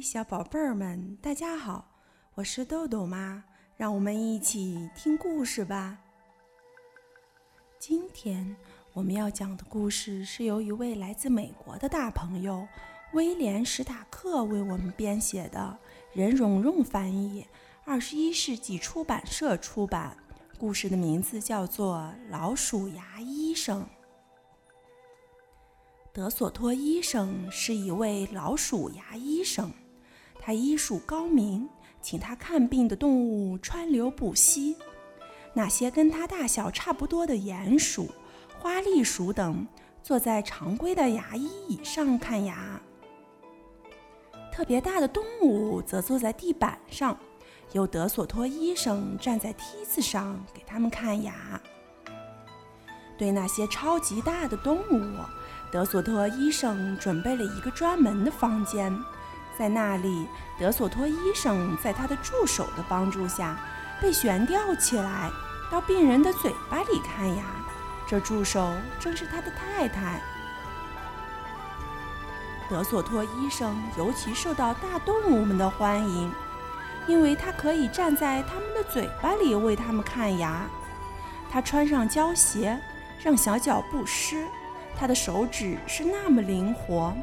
[0.00, 1.86] 小宝贝儿们，大家好，
[2.34, 3.44] 我是豆豆妈，
[3.76, 5.98] 让我们一起听故事吧。
[7.78, 8.56] 今天
[8.94, 12.66] 我们要讲的故事是由一位来自美国的大朋友
[13.12, 15.78] 威廉·史塔克为我们编写的，
[16.14, 17.46] 任蓉蓉翻译，
[17.84, 20.16] 二十一世纪出版社出版。
[20.58, 23.82] 故事的名字叫做《老鼠牙医生》。
[26.12, 29.72] 德索托医生是一位老鼠牙医生，
[30.50, 31.68] 他医术高明，
[32.02, 34.76] 请他看病的动物川流不息。
[35.52, 38.08] 那些跟他大小差不多的鼹鼠、
[38.58, 39.64] 花栗鼠等，
[40.02, 42.80] 坐在常规的牙医椅上看牙；
[44.52, 47.16] 特别大的动物则坐在地板上，
[47.70, 51.60] 由德索托医生站在梯子上给他们看牙。
[53.16, 55.16] 对那些超级大的动物，
[55.70, 58.92] 德索托医生准备了一个专门的房间，
[59.60, 60.26] 在那里，
[60.58, 63.58] 德索托医生在他的助手的帮助下
[64.00, 65.30] 被悬吊起来，
[65.70, 67.44] 到病人的嘴巴里看牙。
[68.08, 70.18] 这助手正是他的太太。
[72.70, 76.32] 德索托医生尤其受到大动物们的欢迎，
[77.06, 80.62] 因为他可以站在他们的嘴巴里为他们看牙。
[81.50, 82.80] 他穿上胶鞋，
[83.22, 84.42] 让小脚不湿。
[84.96, 87.14] 他的手指是那么灵活，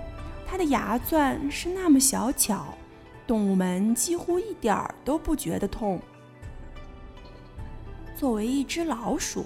[0.50, 2.74] 他的牙钻是那么小巧，
[3.28, 6.02] 动物们几乎一点儿都不觉得痛。
[8.16, 9.46] 作为一只老鼠，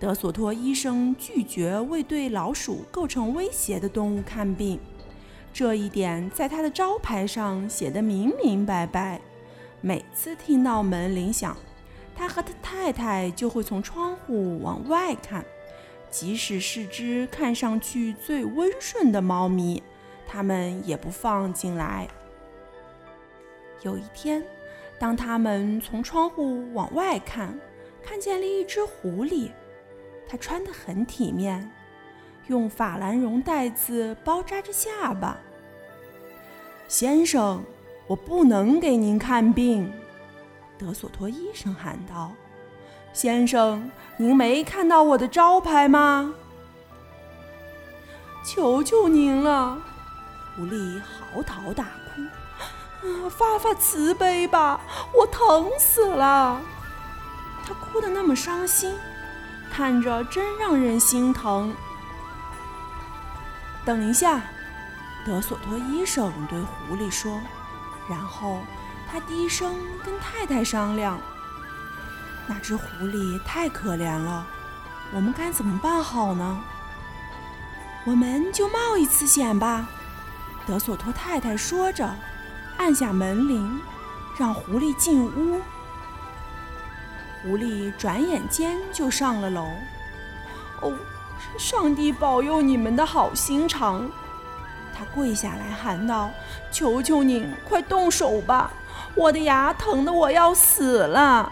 [0.00, 4.80] 德索托医生拒绝为对老鼠构成威胁的动物看病，
[5.52, 9.20] 这一点在他的招牌上写得明明白白。
[9.82, 11.56] 每次听到门铃响，
[12.16, 15.44] 他和他太太就会从窗户往外看。
[16.10, 19.82] 即使是只看上去最温顺的猫咪，
[20.28, 22.06] 他们也不放进来。
[23.82, 24.44] 有一天，
[24.98, 27.58] 当他们从窗户往外看，
[28.02, 29.50] 看见了一只狐狸，
[30.28, 31.70] 它穿得很体面，
[32.48, 35.38] 用法兰绒带子包扎着下巴。
[36.86, 37.62] 先生，
[38.06, 39.92] 我不能给您看病，
[40.76, 42.32] 德索托医生喊道。
[43.12, 46.34] 先生，您没看到我的招牌吗？
[48.44, 49.82] 求求您了！
[50.58, 52.22] 狐狸嚎啕大哭
[53.06, 54.80] ：“啊，发发慈悲吧，
[55.14, 56.60] 我疼死了！”
[57.64, 58.92] 他哭得那么伤心，
[59.70, 61.72] 看着真让人心疼。
[63.84, 64.42] 等一下，
[65.24, 67.40] 德索托医生对狐狸说，
[68.10, 68.58] 然后
[69.08, 71.20] 他低声跟太太商量。
[72.48, 74.44] 那只狐狸太可怜了，
[75.14, 76.58] 我们该怎么办好呢？
[78.04, 79.86] 我们就冒一次险吧。”
[80.68, 82.06] 德索托太太说着，
[82.76, 83.80] 按下门铃，
[84.38, 85.58] 让狐狸进屋。
[87.42, 89.66] 狐狸转眼间就上了楼。
[90.82, 90.92] 哦，
[91.58, 94.10] 上帝保佑你们的好心肠！
[94.94, 96.28] 他跪下来喊道
[96.70, 98.70] ：“求求您，快动手吧！
[99.14, 101.50] 我的牙疼得我要死了。”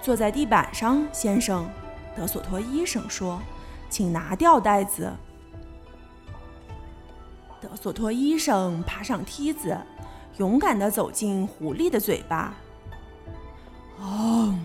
[0.00, 1.68] 坐在地板上，先生，
[2.16, 3.42] 德索托医生说
[3.90, 5.12] ：“请拿掉袋子。”
[7.60, 9.76] 德索托医生爬上梯子，
[10.38, 12.54] 勇敢地走进狐狸的嘴巴。
[13.98, 14.58] 哦，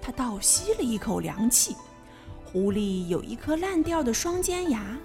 [0.00, 1.76] 他倒吸了一口凉气。
[2.44, 4.96] 狐狸有一颗烂掉的双尖牙，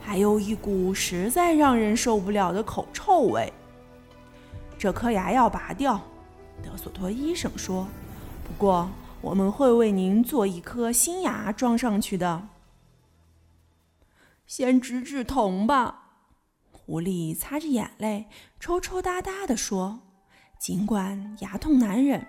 [0.00, 3.52] 还有一股实在让人受不了的口臭味。
[4.78, 6.00] 这颗牙要拔掉，
[6.62, 7.88] 德索托医生说。
[8.44, 8.90] 不过，
[9.20, 12.48] 我们会为您做一颗新牙装上去的。
[14.46, 16.01] 先止止疼吧。
[16.84, 18.26] 狐狸擦着眼泪，
[18.58, 20.00] 抽抽搭搭地说
[20.58, 22.26] ：“尽管牙痛难忍，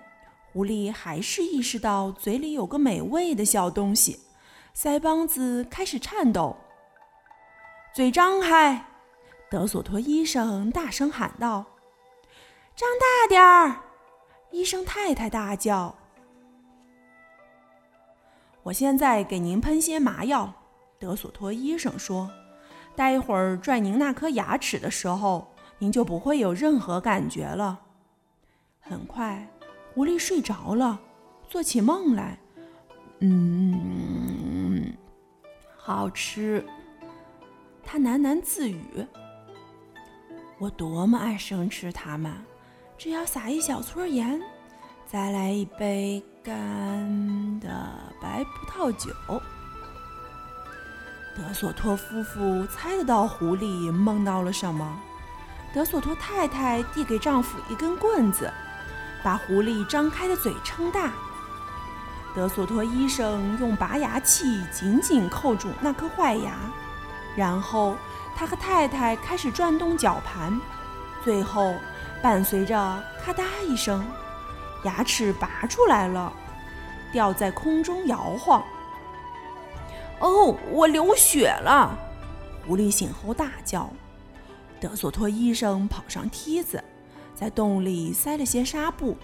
[0.52, 4.20] 狐狸还是意识到嘴里有个美味的小东西，
[4.74, 6.56] 腮帮子开始颤抖。
[7.94, 8.86] 嘴张开！”
[9.50, 11.64] 德索托医生大声喊道
[12.74, 13.82] ：“张大点儿！”
[14.50, 15.94] 医生太太大叫。
[18.62, 20.52] 我现在给您喷些麻药，
[20.98, 22.30] 德索托医生说。
[22.96, 27.80] 待一会儿拽您那颗牙齿的时候，您就不会有任何感觉了。
[28.80, 29.48] 很快，
[29.92, 31.00] 狐狸睡着了，
[31.48, 32.38] 做起梦来。
[33.20, 34.92] 嗯，
[35.76, 36.64] 好吃。
[37.82, 39.06] 他喃喃自语
[40.58, 42.32] ：“我多么爱生吃它们！
[42.96, 44.40] 只要撒一小撮盐，
[45.06, 47.70] 再来一杯。”干的
[48.20, 49.10] 白葡萄酒。
[51.36, 54.96] 德索托夫妇猜得到狐狸梦到了什么，
[55.72, 58.48] 德索托太太递给丈夫一根棍子，
[59.22, 61.10] 把狐狸张开的嘴撑大。
[62.36, 66.52] 德索托医生用拔牙器紧紧扣住那颗坏牙，
[67.34, 67.96] 然后
[68.36, 70.60] 他和太太开始转动绞盘，
[71.24, 71.74] 最后
[72.22, 74.06] 伴随着咔嗒一声，
[74.84, 76.32] 牙齿拔出来了，
[77.10, 78.62] 吊在空中摇晃。
[80.24, 81.98] 哦，我流血了！
[82.66, 83.90] 狐狸醒后大叫。
[84.80, 86.82] 德索托医生跑上梯子，
[87.34, 89.18] 在洞里塞了些纱布。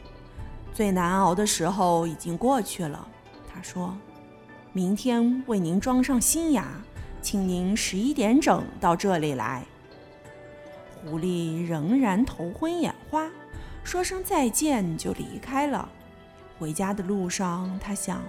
[0.74, 3.08] 最难熬的时候已经过去了，
[3.50, 3.96] 他说
[4.74, 6.66] ：“明天为您装上新牙，
[7.22, 9.64] 请您十一点整到这里来。”
[11.02, 13.26] 狐狸仍然头昏眼花，
[13.82, 15.88] 说声再见就离开了。
[16.58, 18.22] 回家的路上，他想。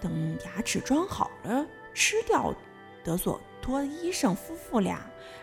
[0.00, 2.54] 等牙齿装好了，吃掉
[3.04, 5.00] 德索托医生夫妇俩，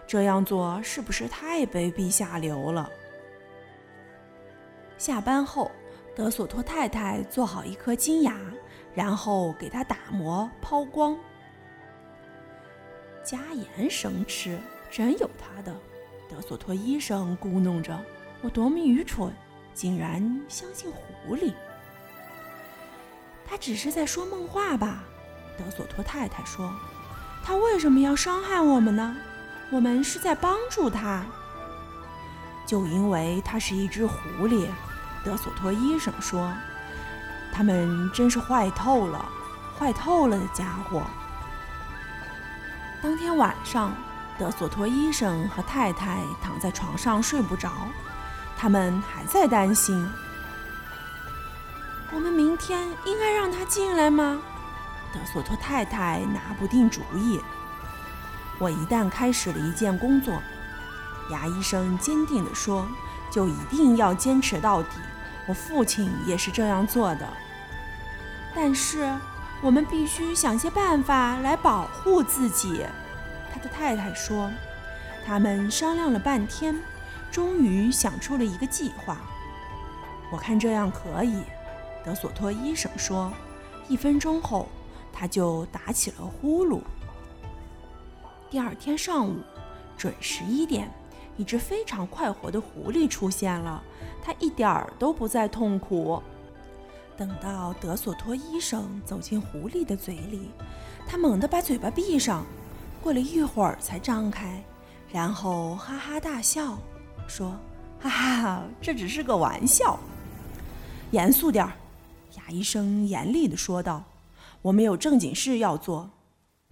[0.07, 2.89] 这样做是不是太卑鄙下流了？
[4.97, 5.71] 下班后，
[6.15, 8.35] 德索托太太做好一颗金牙，
[8.95, 11.15] 然后给他打磨抛光。
[13.23, 14.57] 加盐生吃，
[14.89, 15.75] 真有他的！
[16.29, 17.97] 德索托医生咕哝着
[18.41, 19.31] ：“我多么愚蠢，
[19.73, 21.53] 竟然相信狐狸！”
[23.49, 24.99] 他只是在说梦话吧？
[25.57, 26.71] 德索托太太说
[27.41, 29.15] ：“他为什么要伤害我们呢？
[29.71, 31.25] 我们是在帮助他。
[32.65, 34.67] 就因为他是一只狐狸。”
[35.23, 36.53] 德索托医生说
[37.51, 39.25] ：“他们真是坏透了，
[39.77, 41.03] 坏透了的家伙。”
[43.01, 43.93] 当天晚上，
[44.37, 47.71] 德索托医生和太太躺在床上睡不着，
[48.57, 50.07] 他们还在担心。
[52.17, 54.41] 我们明天应该让他进来吗？
[55.13, 57.39] 德索托太太拿不定主意。
[58.57, 60.41] 我一旦开始了一件工作，
[61.29, 62.87] 牙医生坚定地说，
[63.29, 64.89] 就一定要坚持到底。
[65.47, 67.29] 我父亲也是这样做的。
[68.55, 69.07] 但是
[69.61, 72.83] 我们必须想些办法来保护自己。
[73.53, 74.49] 他的太太说。
[75.23, 76.75] 他们商量了半天，
[77.29, 79.17] 终于想出了一个计划。
[80.31, 81.43] 我看这样可以。
[82.07, 83.33] 德索托医生说
[83.89, 84.69] ：“一分钟后，
[85.11, 86.79] 他就打起了呼噜。”
[88.49, 89.35] 第二天上午，
[89.97, 90.89] 准十一点，
[91.35, 93.83] 一只非常快活的狐狸出现了。
[94.23, 96.23] 它一点儿都不再痛苦。
[97.17, 100.49] 等到德索托医生走进狐狸的嘴里，
[101.05, 102.45] 他猛地把嘴巴闭上，
[103.03, 104.63] 过了一会儿才张开，
[105.11, 106.77] 然后哈哈大笑，
[107.27, 107.53] 说
[107.99, 109.99] ：“哈哈，这只是个玩笑。
[111.11, 111.73] 严肃点儿。”
[112.35, 114.03] 牙医生严厉地说道
[114.63, 116.11] ：“我们有正经事要做。”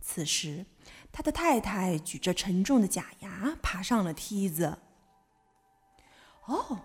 [0.02, 0.66] 此时，
[1.12, 4.78] 他的太太举着沉重的假牙爬上了梯子。
[6.46, 6.80] “哦，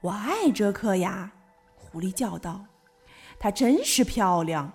[0.00, 1.30] 我爱这颗牙！”
[1.76, 2.64] 狐狸叫道
[3.38, 4.72] ，“它真是漂亮。”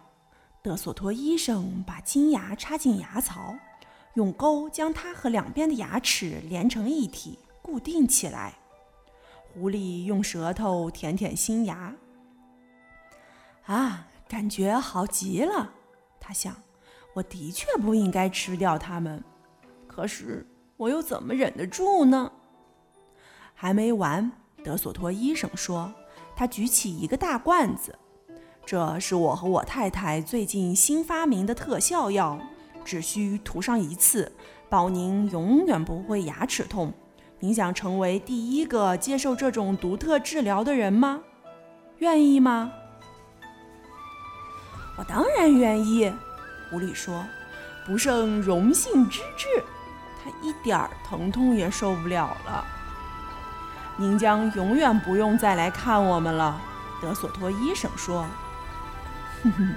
[0.61, 3.55] 德索托医生把金牙插进牙槽，
[4.15, 8.53] 用钩将它和两边的牙齿连成一体，固定起来。
[9.53, 11.95] 狐狸用舌头舔舔新牙。
[13.69, 15.69] 啊，感觉好极了！
[16.19, 16.55] 他想，
[17.13, 19.23] 我的确不应该吃掉它们，
[19.85, 20.43] 可是
[20.75, 22.31] 我又怎么忍得住呢？
[23.53, 24.31] 还没完，
[24.63, 25.93] 德索托医生说，
[26.35, 27.95] 他举起一个大罐子，
[28.65, 32.39] 这是我和我太太最近新发明的特效药，
[32.83, 34.31] 只需涂上一次，
[34.67, 36.91] 保您永远不会牙齿痛。
[37.37, 41.21] 您想成为第一个接受这种独特治疗的人吗？
[41.99, 42.73] 愿意吗？
[44.99, 46.11] 我当然愿意，
[46.69, 47.25] 狐狸说，
[47.85, 49.47] 不胜荣幸之至。
[50.21, 52.65] 他一点儿疼痛也受不了了。
[53.95, 56.59] 您将永远不用再来看我们了，
[57.01, 58.25] 德索托医生说。
[59.41, 59.73] 哼哼，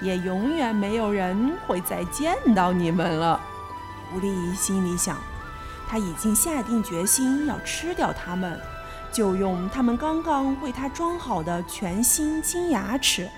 [0.00, 3.40] 也永远没有人会再见到你们了。
[4.12, 5.16] 狐狸心里想，
[5.88, 8.56] 他已经下定决心要吃掉它们，
[9.10, 13.28] 就用他们刚刚为他装好的全新金牙齿。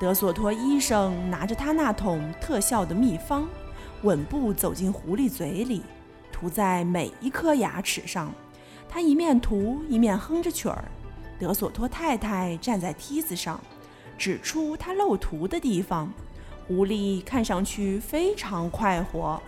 [0.00, 3.46] 德索托医生拿着他那桶特效的秘方，
[4.00, 5.82] 稳步走进狐狸嘴里，
[6.32, 8.32] 涂在每一颗牙齿上。
[8.88, 10.82] 他一面涂一面哼着曲儿。
[11.38, 13.60] 德索托太太站在梯子上，
[14.16, 16.10] 指出他漏涂的地方。
[16.66, 19.38] 狐狸看上去非常快活。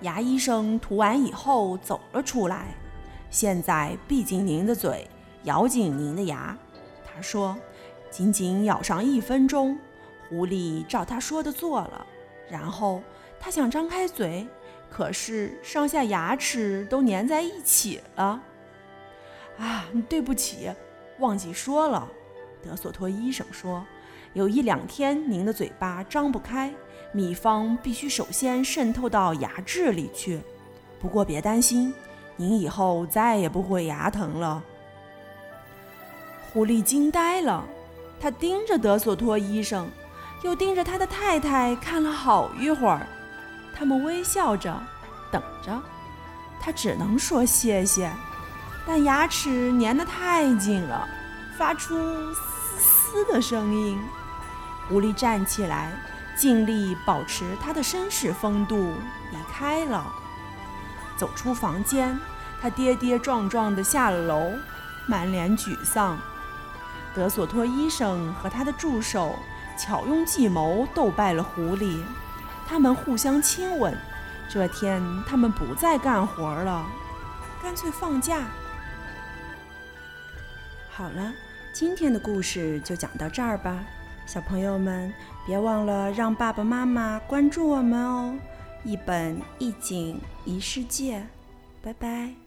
[0.00, 2.68] 牙医生涂完以后走了出来。
[3.28, 5.06] 现在闭紧您的嘴，
[5.44, 6.56] 咬紧您的牙，
[7.04, 7.54] 他说。
[8.12, 9.78] 仅仅咬上一分钟，
[10.28, 12.06] 狐狸照他说的做了。
[12.50, 13.02] 然后
[13.40, 14.46] 他想张开嘴，
[14.90, 18.40] 可是上下牙齿都粘在一起了。
[19.58, 20.70] 啊，对不起，
[21.18, 22.06] 忘记说了。
[22.62, 23.84] 德索托医生说，
[24.34, 26.72] 有一两天您的嘴巴张不开，
[27.12, 30.38] 秘方必须首先渗透到牙质里去。
[31.00, 31.92] 不过别担心，
[32.36, 34.62] 您以后再也不会牙疼了。
[36.52, 37.66] 狐狸惊呆了，
[38.22, 39.90] 他盯着德索托医生，
[40.42, 43.04] 又盯着他的太太看了好一会儿。
[43.74, 44.80] 他们微笑着，
[45.32, 45.82] 等着。
[46.60, 48.12] 他只能说谢谢，
[48.86, 51.08] 但牙齿粘得太紧了，
[51.58, 54.00] 发出嘶嘶的声音。
[54.88, 55.90] 狐狸站起来，
[56.36, 58.94] 尽力保持他的绅士风度，
[59.32, 60.06] 离开了。
[61.16, 62.16] 走出房间，
[62.60, 64.52] 他跌跌撞撞地下了楼，
[65.08, 66.16] 满脸沮丧。
[67.14, 69.34] 德索托医生和他的助手
[69.78, 72.02] 巧用计谋斗败了狐狸。
[72.66, 73.96] 他们互相亲吻。
[74.48, 76.84] 这天，他们不再干活了，
[77.62, 78.42] 干脆放假。
[80.90, 81.32] 好了，
[81.72, 83.78] 今天的故事就讲到这儿吧。
[84.26, 85.10] 小朋友们，
[85.46, 88.34] 别忘了让爸爸妈妈关注我们哦！
[88.84, 91.26] 一本一景一世界，
[91.80, 92.41] 拜拜。